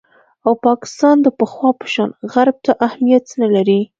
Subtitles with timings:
[0.45, 3.81] او پاکستان د پخوا په شان غرب ته اهمیت نه لري